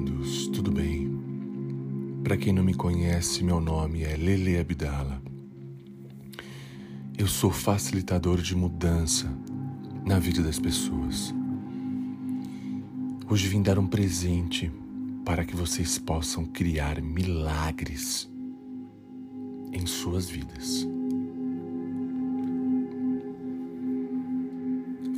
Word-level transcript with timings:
amados, 0.00 0.46
tudo 0.48 0.72
bem? 0.72 1.10
Para 2.24 2.36
quem 2.36 2.52
não 2.54 2.62
me 2.62 2.72
conhece, 2.72 3.44
meu 3.44 3.60
nome 3.60 4.02
é 4.02 4.16
Lele 4.16 4.58
Abdala. 4.58 5.20
Eu 7.18 7.26
sou 7.26 7.50
facilitador 7.50 8.40
de 8.40 8.56
mudança 8.56 9.30
na 10.06 10.18
vida 10.18 10.42
das 10.42 10.58
pessoas. 10.58 11.34
Hoje 13.28 13.46
vim 13.46 13.60
dar 13.60 13.78
um 13.78 13.86
presente 13.86 14.72
para 15.22 15.44
que 15.44 15.54
vocês 15.54 15.98
possam 15.98 16.46
criar 16.46 17.02
milagres 17.02 18.30
em 19.72 19.84
suas 19.84 20.30
vidas. 20.30 20.88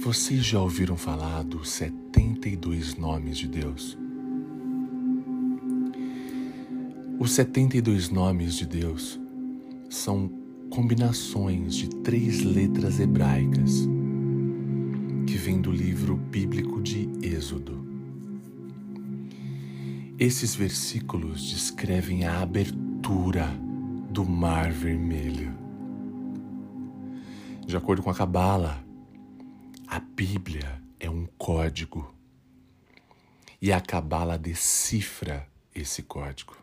Vocês 0.02 0.44
já 0.44 0.60
ouviram 0.60 0.96
falar 0.96 1.44
dos 1.44 1.70
72 1.70 2.96
nomes 2.96 3.38
de 3.38 3.46
Deus? 3.46 3.96
Os 7.22 7.34
72 7.34 8.10
nomes 8.10 8.56
de 8.56 8.66
Deus 8.66 9.16
são 9.88 10.28
combinações 10.68 11.76
de 11.76 11.88
três 11.88 12.42
letras 12.42 12.98
hebraicas 12.98 13.86
que 15.24 15.36
vêm 15.36 15.60
do 15.60 15.70
livro 15.70 16.16
bíblico 16.16 16.82
de 16.82 17.08
Êxodo. 17.22 17.86
Esses 20.18 20.56
versículos 20.56 21.48
descrevem 21.48 22.24
a 22.24 22.40
abertura 22.40 23.46
do 24.10 24.24
Mar 24.24 24.72
Vermelho. 24.72 25.56
De 27.64 27.76
acordo 27.76 28.02
com 28.02 28.10
a 28.10 28.14
Cabala, 28.16 28.84
a 29.86 30.00
Bíblia 30.00 30.82
é 30.98 31.08
um 31.08 31.28
código 31.38 32.12
e 33.60 33.72
a 33.72 33.80
Cabala 33.80 34.36
decifra 34.36 35.46
esse 35.72 36.02
código. 36.02 36.61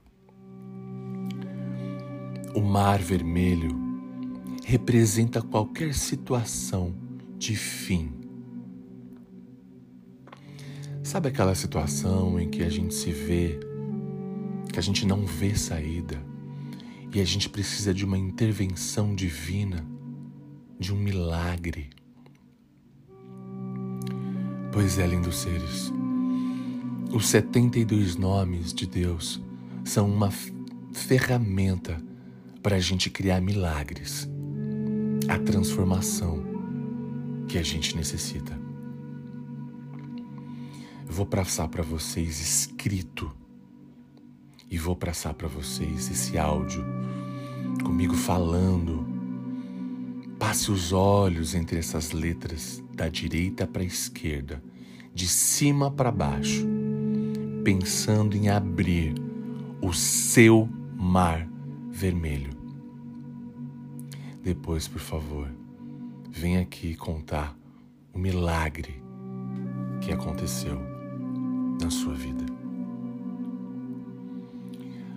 O 2.56 2.62
Mar 2.62 3.00
Vermelho 3.00 3.70
representa 4.66 5.40
qualquer 5.40 5.94
situação 5.94 6.96
de 7.38 7.56
fim. 7.56 8.12
Sabe 11.04 11.30
aquela 11.30 11.54
situação 11.54 12.40
em 12.40 12.50
que 12.50 12.64
a 12.64 12.70
gente 12.70 12.96
se 12.96 13.12
vê, 13.12 13.60
que 14.74 14.80
a 14.80 14.82
gente 14.82 15.06
não 15.06 15.28
vê 15.28 15.56
saída 15.56 16.20
e 17.14 17.22
a 17.22 17.26
gente 17.26 17.48
precisa 17.48 17.94
de 17.94 18.04
uma 18.04 18.18
intervenção 18.18 19.14
divina, 19.14 19.86
de 20.80 20.92
um 20.92 20.98
milagre? 20.98 21.92
Pois 24.72 24.98
é, 24.98 25.06
lindos 25.06 25.38
seres, 25.38 25.94
os 27.14 27.28
72 27.28 28.16
nomes 28.16 28.74
de 28.74 28.88
Deus 28.88 29.40
são 29.84 30.10
uma 30.10 30.32
ferramenta 30.92 32.10
para 32.62 32.76
a 32.76 32.80
gente 32.80 33.10
criar 33.10 33.42
milagres, 33.42 34.30
a 35.28 35.38
transformação 35.40 36.44
que 37.48 37.58
a 37.58 37.64
gente 37.64 37.96
necessita. 37.96 38.60
Eu 41.08 41.14
vou 41.14 41.26
passar 41.26 41.68
para 41.68 41.82
vocês 41.82 42.40
escrito. 42.40 43.32
E 44.72 44.78
vou 44.78 44.96
passar 44.96 45.34
para 45.34 45.48
vocês 45.48 46.12
esse 46.12 46.38
áudio 46.38 46.86
comigo 47.84 48.14
falando. 48.14 49.08
Passe 50.38 50.72
os 50.72 50.94
olhos 50.94 51.56
entre 51.56 51.80
essas 51.80 52.12
letras 52.12 52.84
da 52.94 53.10
direita 53.10 53.66
para 53.66 53.82
a 53.82 53.86
esquerda, 53.86 54.62
de 55.14 55.28
cima 55.28 55.90
para 55.90 56.12
baixo, 56.12 56.68
pensando 57.64 58.38
em 58.38 58.48
abrir 58.48 59.16
o 59.82 59.92
seu 59.92 60.70
mar 60.96 61.50
vermelho. 62.00 62.52
Depois, 64.42 64.88
por 64.88 65.02
favor, 65.02 65.52
venha 66.30 66.62
aqui 66.62 66.96
contar 66.96 67.54
o 68.14 68.18
milagre 68.18 69.04
que 70.02 70.12
aconteceu 70.12 70.80
na 71.82 71.90
sua 71.90 72.14
vida. 72.14 72.46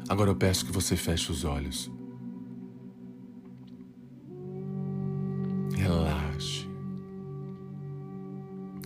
Agora 0.09 0.31
eu 0.31 0.37
peço 0.37 0.67
que 0.67 0.73
você 0.73 0.97
feche 0.97 1.31
os 1.31 1.45
olhos. 1.45 1.91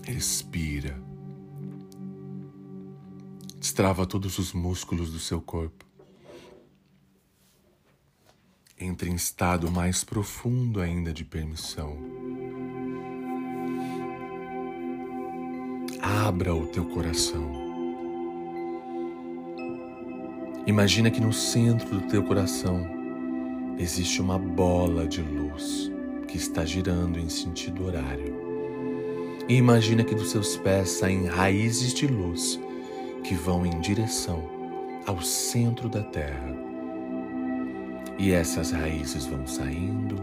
Respira. 0.06 1.02
Destrava 3.58 4.06
todos 4.06 4.38
os 4.38 4.52
músculos 4.52 5.12
do 5.12 5.18
seu 5.18 5.40
corpo. 5.40 5.85
Entre 8.96 9.10
em 9.10 9.14
estado 9.14 9.70
mais 9.70 10.02
profundo 10.02 10.80
ainda 10.80 11.12
de 11.12 11.22
permissão. 11.22 11.98
Abra 16.00 16.54
o 16.54 16.66
teu 16.68 16.86
coração. 16.86 17.46
Imagina 20.66 21.10
que 21.10 21.20
no 21.20 21.30
centro 21.30 22.00
do 22.00 22.08
teu 22.08 22.22
coração 22.22 22.86
existe 23.78 24.22
uma 24.22 24.38
bola 24.38 25.06
de 25.06 25.20
luz 25.20 25.92
que 26.26 26.38
está 26.38 26.64
girando 26.64 27.18
em 27.18 27.28
sentido 27.28 27.84
horário. 27.84 28.34
E 29.46 29.56
imagina 29.56 30.04
que 30.04 30.14
dos 30.14 30.30
seus 30.30 30.56
pés 30.56 30.88
saem 30.88 31.26
raízes 31.26 31.92
de 31.92 32.06
luz 32.06 32.58
que 33.22 33.34
vão 33.34 33.66
em 33.66 33.78
direção 33.78 34.42
ao 35.06 35.20
centro 35.20 35.86
da 35.86 36.02
terra. 36.02 36.65
E 38.18 38.32
essas 38.32 38.70
raízes 38.70 39.26
vão 39.26 39.46
saindo, 39.46 40.16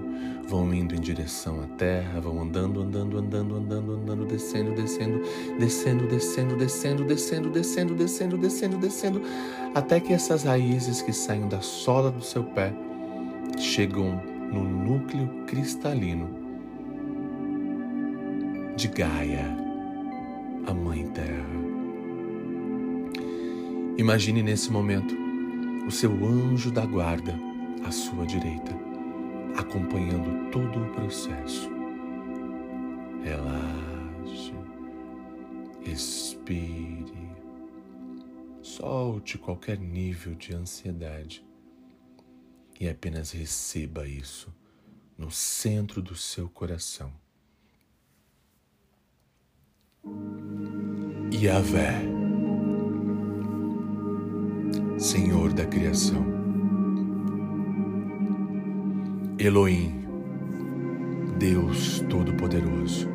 vão 0.47 0.73
indo 0.73 0.95
em 0.95 0.99
direção 0.99 1.61
à 1.61 1.67
terra, 1.77 2.19
vão 2.19 2.41
andando, 2.41 2.81
andando, 2.81 3.19
andando, 3.19 3.55
andando, 3.55 3.91
andando, 3.93 4.25
descendo, 4.25 4.73
descendo, 4.73 5.21
descendo, 5.59 6.07
descendo, 6.07 6.55
descendo, 6.55 7.05
descendo, 7.05 7.49
descendo, 7.51 7.95
descendo, 7.95 8.37
descendo, 8.37 8.77
descendo, 8.77 9.21
até 9.75 9.99
que 9.99 10.11
essas 10.11 10.43
raízes 10.43 11.03
que 11.03 11.13
saem 11.13 11.47
da 11.47 11.61
sola 11.61 12.09
do 12.09 12.23
seu 12.23 12.43
pé 12.43 12.73
chegam 13.59 14.19
no 14.51 14.63
núcleo 14.63 15.29
cristalino 15.45 16.29
de 18.75 18.87
Gaia, 18.87 19.55
a 20.65 20.73
Mãe 20.73 21.05
Terra. 21.09 21.53
Imagine 23.99 24.41
nesse 24.41 24.71
momento 24.71 25.15
o 25.87 25.91
seu 25.91 26.11
anjo 26.25 26.71
da 26.71 26.83
guarda 26.83 27.52
à 27.85 27.91
sua 27.91 28.25
direita, 28.25 28.71
acompanhando 29.57 30.51
todo 30.51 30.83
o 30.83 30.93
processo. 30.93 31.69
Relaxe, 33.23 34.53
respire, 35.81 37.31
solte 38.61 39.37
qualquer 39.37 39.77
nível 39.77 40.35
de 40.35 40.53
ansiedade 40.53 41.45
e 42.79 42.87
apenas 42.89 43.31
receba 43.31 44.07
isso 44.07 44.53
no 45.17 45.31
centro 45.31 46.01
do 46.01 46.15
seu 46.15 46.49
coração. 46.49 47.13
Yahvé, 51.31 52.01
Senhor 54.97 55.53
da 55.53 55.65
criação, 55.65 56.42
Elohim, 59.45 60.07
Deus 61.37 62.01
Todo-Poderoso, 62.09 63.09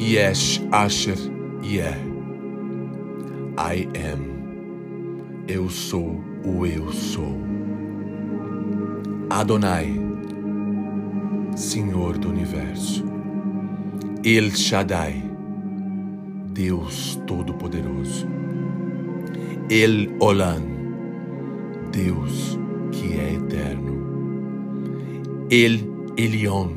Yesh 0.00 0.60
Asher 0.72 1.16
Yeh, 1.62 1.96
I 3.56 3.88
am, 3.94 5.44
eu 5.46 5.68
sou 5.70 6.20
o 6.44 6.66
eu 6.66 6.92
sou, 6.92 7.38
Adonai, 9.30 9.94
Senhor 11.54 12.18
do 12.18 12.30
Universo, 12.30 13.04
El 14.24 14.50
Shaddai, 14.50 15.22
Deus 16.46 17.14
Todo-Poderoso. 17.28 18.26
El 19.70 20.14
Olam, 20.20 20.62
Deus 21.90 22.58
que 22.94 23.18
é 23.18 23.34
eterno. 23.34 23.92
El 25.50 25.86
Elion, 26.16 26.70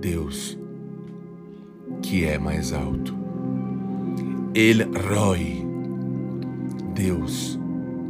Deus 0.00 0.58
que 2.02 2.24
é 2.24 2.38
mais 2.38 2.72
alto. 2.72 3.14
El 4.54 4.84
Roy, 4.92 5.64
Deus 6.94 7.58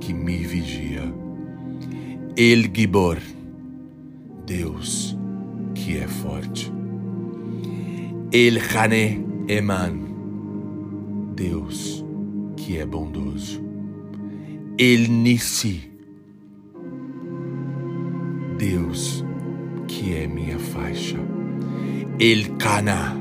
que 0.00 0.14
me 0.14 0.38
vigia. 0.38 1.12
El 2.36 2.72
Gibor, 2.72 3.18
Deus 4.46 5.16
que 5.74 5.98
é 5.98 6.08
forte. 6.08 6.72
El 8.32 8.58
Hané 8.58 9.22
Eman, 9.48 11.34
Deus 11.36 12.04
que 12.56 12.78
é 12.78 12.86
bondoso. 12.86 13.60
El 14.78 15.10
Nissi, 15.22 15.91
Deus 18.62 19.24
que 19.88 20.14
é 20.14 20.24
minha 20.24 20.56
faixa. 20.56 21.18
El 22.20 22.56
Cana, 22.58 23.12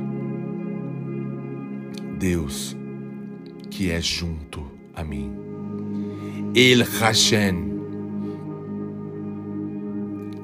Deus 2.20 2.78
que 3.72 3.90
é 3.90 4.00
junto 4.00 4.72
a 4.94 5.04
mim. 5.04 5.34
El 6.54 6.84
Hashem, 6.84 7.56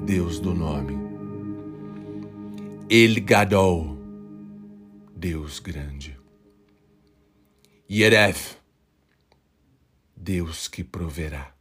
Deus 0.04 0.40
do 0.40 0.52
nome. 0.52 0.98
El 2.90 3.20
Gadol, 3.20 3.96
Deus 5.14 5.60
grande. 5.60 6.16
Yeref, 7.88 8.56
Deus 10.16 10.66
que 10.66 10.82
proverá. 10.82 11.54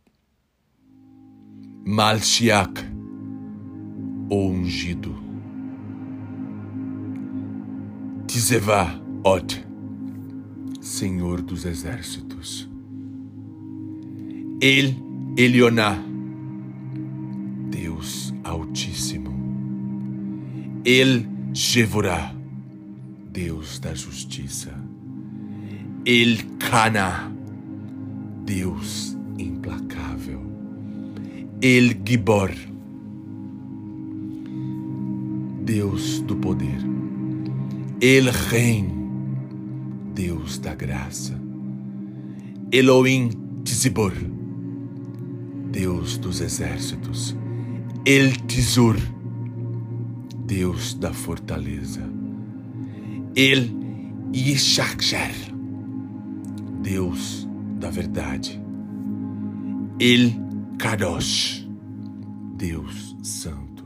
Malchiach, 1.86 2.97
o 4.30 4.48
ungido. 4.48 5.16
Tizevá, 8.28 9.00
Ot, 9.24 9.66
Senhor 10.82 11.42
dos 11.42 11.66
exércitos. 11.66 12.70
El 14.60 14.96
Elioná, 15.38 16.04
Deus 17.70 18.34
Altíssimo. 18.44 19.32
El 20.84 21.28
Jevorá, 21.54 22.34
Deus 23.32 23.80
da 23.80 23.96
justiça. 23.96 24.74
El 26.06 26.58
Cana, 26.58 27.32
Deus 28.46 29.18
implacável. 29.38 30.40
El 31.62 32.02
Gibor, 32.06 32.52
Deus 35.68 36.22
do 36.22 36.38
poder. 36.38 36.80
El 38.00 38.32
Rein, 38.32 38.90
Deus 40.16 40.60
da 40.60 40.74
graça. 40.74 41.38
Elohim 42.72 43.32
Tzibor, 43.66 44.14
Deus 45.70 46.18
dos 46.20 46.40
exércitos. 46.40 47.36
El 48.06 48.38
Tizur, 48.48 48.96
Deus 50.46 50.98
da 50.98 51.12
fortaleza. 51.12 52.10
El 53.36 53.70
Yishakshar, 54.32 55.34
Deus 56.82 57.46
da 57.78 57.92
verdade. 57.92 58.58
El 60.00 60.34
Kadosh, 60.78 61.68
Deus 62.56 63.18
santo. 63.22 63.84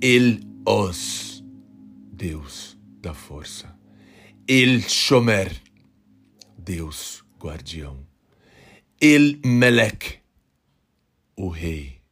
El 0.00 0.47
Os, 0.70 1.42
Deus 2.12 2.78
da 3.00 3.14
força. 3.14 3.74
El 4.46 4.82
Shomer, 4.82 5.50
Deus 6.58 7.24
guardião. 7.40 8.06
El 9.00 9.40
Melech, 9.46 10.20
o 11.38 11.48
rei. 11.48 12.02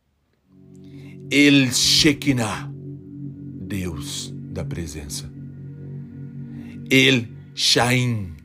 El 1.31 1.71
Shekinah, 1.71 2.73
Deus 2.73 4.33
da 4.35 4.65
presença. 4.65 5.31
El 6.89 7.29
Shain, 7.55 8.37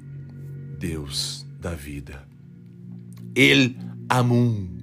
Deus 0.77 1.47
da 1.57 1.73
vida. 1.73 2.27
El 3.33 3.77
Amun, 4.09 4.77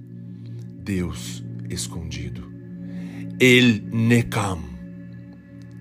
Deus 0.83 1.43
escondido. 1.69 2.41
El 3.39 3.83
Nekam, 3.91 4.68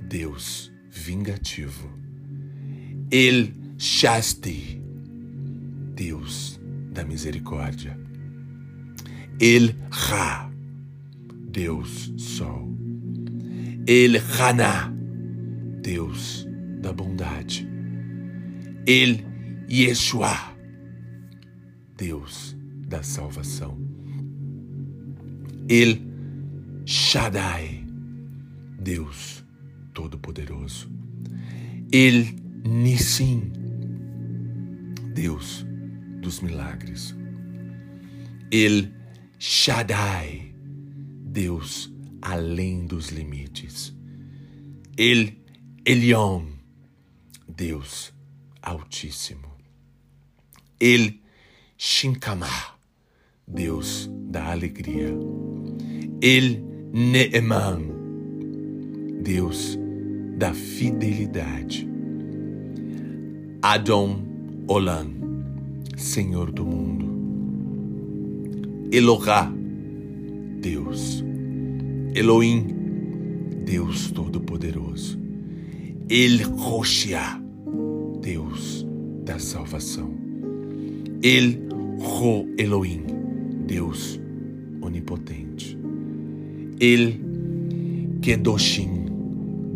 Deus 0.08 0.72
vingativo. 0.90 1.90
El 3.10 3.52
Shasti, 3.76 4.80
Deus 5.94 6.58
da 6.92 7.04
misericórdia. 7.04 7.98
El 9.38 9.74
Ra, 9.90 10.50
Deus 11.50 12.10
Sol. 12.16 12.74
El 13.86 14.16
Haná, 14.16 14.90
Deus 15.82 16.46
da 16.80 16.92
bondade. 16.92 17.68
El 18.86 19.24
Yeshua, 19.68 20.56
Deus 21.98 22.56
da 22.88 23.02
salvação. 23.02 23.76
El 25.68 26.00
Shaddai, 26.86 27.84
Deus 28.80 29.44
Todo-Poderoso. 29.98 30.86
El 31.90 32.36
Nissim, 32.62 33.50
Deus 35.12 35.66
dos 36.22 36.40
milagres. 36.40 37.16
El 38.52 38.94
Shaddai, 39.40 40.54
Deus 41.24 41.92
além 42.22 42.86
dos 42.86 43.10
limites. 43.10 43.92
El 44.96 45.42
Elion, 45.84 46.60
Deus 47.48 48.14
Altíssimo. 48.62 49.56
El 50.78 51.22
Shinkamah, 51.76 52.78
Deus 53.48 54.08
da 54.30 54.52
alegria. 54.52 55.12
El 56.20 56.62
Neeman, 56.92 57.82
Deus 59.24 59.76
da 60.38 60.54
fidelidade. 60.54 61.88
Adon 63.60 64.22
Olam, 64.68 65.10
Senhor 65.96 66.52
do 66.52 66.64
mundo. 66.64 67.08
Elohá, 68.92 69.52
Deus. 70.60 71.24
Elohim, 72.14 72.66
Deus 73.64 74.12
Todo-Poderoso. 74.12 75.18
El 76.08 76.44
Roshia, 76.44 77.42
Deus 78.22 78.86
da 79.24 79.40
salvação. 79.40 80.14
El 81.20 81.68
Ro 81.98 82.46
Elohim, 82.56 83.02
Deus 83.66 84.20
onipotente. 84.80 85.76
El 86.78 87.18
Kedoshim, 88.22 88.97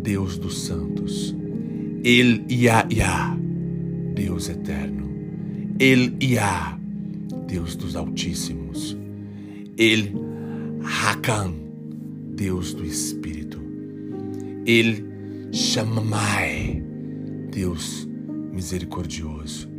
Deus 0.03 0.37
dos 0.37 0.57
santos. 0.57 1.33
El 2.03 2.45
Yahya, 2.47 3.37
Deus 4.13 4.49
eterno. 4.49 5.07
El 5.79 6.19
Yah, 6.19 6.77
Deus 7.47 7.77
dos 7.77 7.95
altíssimos. 7.95 8.97
El 9.77 10.11
Hakan, 10.83 11.53
Deus 12.35 12.75
do 12.75 12.83
Espírito. 12.83 13.57
El 14.65 15.49
Shammai, 15.51 16.83
Deus 17.49 18.05
misericordioso. 18.51 19.69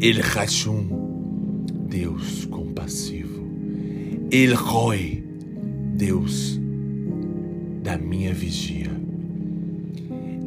El 0.00 0.20
Hashum, 0.20 1.64
Deus 1.88 2.46
compassivo. 2.50 3.42
El 4.30 4.54
Roy, 4.54 5.24
Deus 5.94 6.60
da 7.82 7.96
minha 7.96 8.34
vigia. 8.34 8.95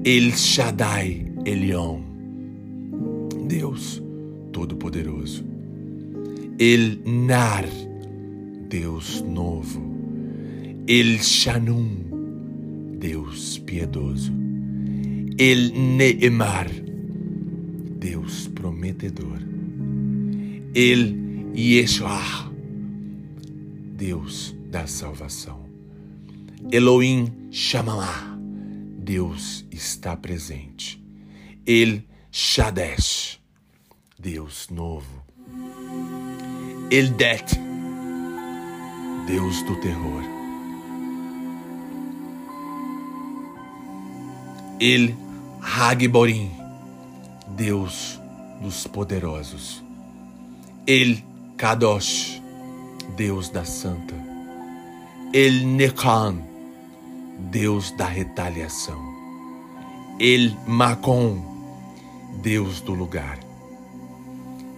El 0.05 0.31
Shaddai 0.31 1.33
Elion, 1.45 2.03
Deus 3.49 4.01
Todo-Poderoso. 4.53 5.43
El 6.57 7.01
Nar, 7.05 7.67
Deus 8.69 9.21
novo. 9.27 9.81
El 10.87 11.19
Shanum, 11.19 12.97
Deus 12.97 13.61
piedoso. 13.65 14.31
El 15.37 15.97
Neemar, 15.97 16.71
Deus 17.99 18.49
prometedor. 18.55 19.41
El 20.73 21.51
Yeshua, 21.53 22.49
Deus 23.97 24.55
da 24.71 24.87
salvação. 24.87 25.67
Elohim 26.71 27.27
Shammah, 27.51 28.28
Deus 29.09 29.65
está 29.71 30.15
presente. 30.15 31.01
El 31.65 32.05
Shadesh, 32.31 33.39
Deus 34.19 34.69
novo. 34.69 35.25
El 36.91 37.17
Det, 37.17 37.43
Deus 39.25 39.65
do 39.65 39.79
terror. 39.81 40.23
El 44.79 45.15
Hagborim, 45.59 46.51
Deus 47.57 48.19
dos 48.61 48.87
poderosos. 48.87 49.83
El 50.85 51.23
Kadosh, 51.57 52.39
Deus 53.17 53.51
da 53.51 53.65
Santa. 53.65 54.13
El 55.33 55.65
Nekan, 55.77 56.48
Deus 57.39 57.91
da 57.91 58.05
retaliação. 58.05 59.01
El 60.19 60.55
Macon, 60.67 61.41
Deus 62.43 62.81
do 62.81 62.93
lugar. 62.93 63.39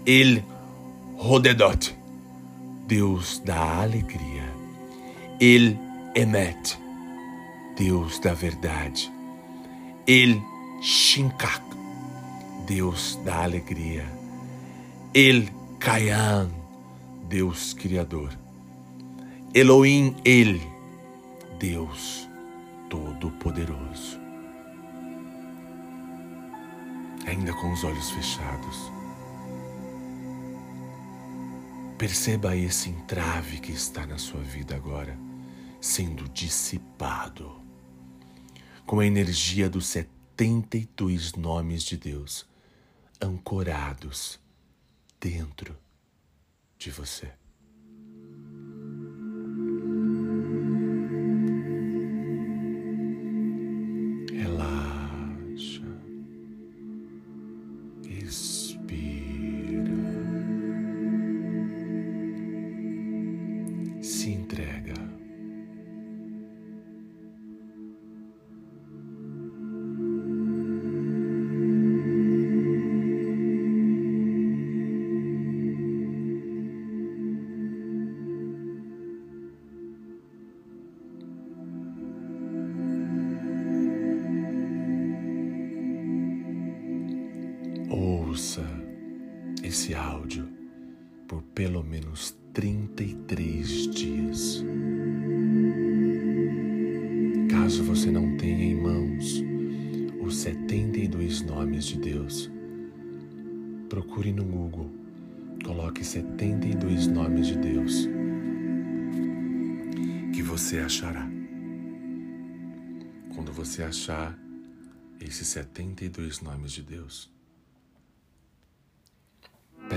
El 0.05 0.43
Rodedot, 1.17 1.93
Deus 2.87 3.41
da 3.43 3.81
alegria. 3.81 4.45
El 5.39 5.77
Emet, 6.15 6.77
Deus 7.75 8.19
da 8.19 8.33
verdade. 8.33 9.11
El 10.05 10.39
Shinkak, 10.81 11.63
Deus 12.67 13.19
da 13.25 13.43
alegria. 13.43 14.05
El 15.13 15.49
Kayan, 15.79 16.51
Deus 17.27 17.73
Criador. 17.73 18.29
Elohim 19.53 20.15
El, 20.23 20.61
Deus 21.59 22.30
Todo-Poderoso. 22.91 24.19
Ainda 27.25 27.53
com 27.53 27.71
os 27.71 27.86
olhos 27.86 28.12
fechados, 28.12 28.91
perceba 31.98 32.53
esse 32.53 32.89
entrave 32.89 33.62
que 33.62 33.71
está 33.71 34.05
na 34.05 34.17
sua 34.17 34.41
vida 34.41 34.75
agora 34.75 35.17
sendo 35.79 36.27
dissipado 36.27 37.62
com 38.86 39.00
a 39.00 39.05
energia 39.05 39.69
dos 39.69 39.88
72 39.88 41.36
nomes 41.36 41.83
de 41.83 41.95
Deus 41.95 42.45
ancorados 43.21 44.38
dentro 45.17 45.77
de 46.77 46.91
você. 46.91 47.40
Ouça 88.31 88.63
esse 89.61 89.93
áudio 89.93 90.47
por 91.27 91.41
pelo 91.53 91.83
menos 91.83 92.33
33 92.53 93.89
dias. 93.89 94.63
Caso 97.50 97.83
você 97.83 98.09
não 98.09 98.38
tenha 98.38 98.63
em 98.63 98.81
mãos 98.81 99.43
os 100.21 100.38
72 100.38 101.41
nomes 101.41 101.83
de 101.83 102.00
Deus, 102.00 102.50
procure 103.89 104.31
no 104.31 104.45
Google, 104.45 104.89
coloque 105.65 106.01
72 106.01 107.07
nomes 107.07 107.47
de 107.47 107.57
Deus, 107.57 108.07
que 110.33 110.41
você 110.41 110.79
achará. 110.79 111.29
Quando 113.35 113.51
você 113.51 113.83
achar 113.83 114.39
esses 115.19 115.50
72 115.50 116.39
nomes 116.39 116.71
de 116.71 116.81
Deus, 116.81 117.29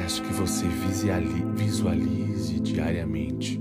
Peço 0.04 0.22
que 0.22 0.34
você 0.34 0.66
visualize 1.56 2.60
diariamente 2.60 3.58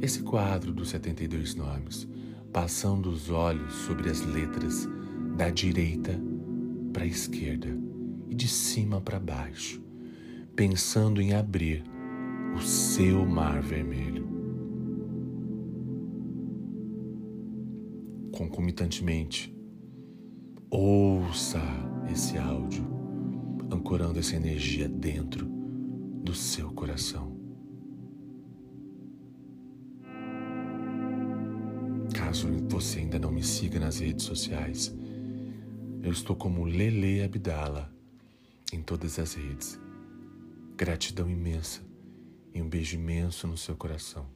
esse 0.00 0.22
quadro 0.22 0.72
dos 0.72 0.88
72 0.88 1.54
nomes, 1.54 2.08
passando 2.50 3.10
os 3.10 3.28
olhos 3.28 3.70
sobre 3.74 4.08
as 4.08 4.22
letras 4.22 4.88
da 5.36 5.50
direita 5.50 6.18
para 6.90 7.04
a 7.04 7.06
esquerda 7.06 7.68
e 8.30 8.34
de 8.34 8.48
cima 8.48 8.98
para 8.98 9.20
baixo, 9.20 9.84
pensando 10.54 11.20
em 11.20 11.34
abrir 11.34 11.84
o 12.56 12.62
seu 12.62 13.26
mar 13.26 13.60
vermelho. 13.60 14.26
Concomitantemente, 18.32 19.54
ouça 20.70 21.60
esse 22.10 22.38
áudio 22.38 22.95
ancorando 23.70 24.18
essa 24.18 24.36
energia 24.36 24.88
dentro 24.88 25.46
do 25.46 26.34
seu 26.34 26.70
coração. 26.72 27.36
Caso 32.14 32.48
você 32.68 33.00
ainda 33.00 33.18
não 33.18 33.30
me 33.30 33.42
siga 33.42 33.78
nas 33.78 34.00
redes 34.00 34.24
sociais, 34.24 34.94
eu 36.02 36.12
estou 36.12 36.36
como 36.36 36.64
Lele 36.64 37.22
Abdala 37.22 37.92
em 38.72 38.82
todas 38.82 39.18
as 39.18 39.34
redes. 39.34 39.80
Gratidão 40.76 41.30
imensa 41.30 41.82
e 42.54 42.60
um 42.60 42.68
beijo 42.68 42.96
imenso 42.96 43.46
no 43.46 43.56
seu 43.56 43.76
coração. 43.76 44.35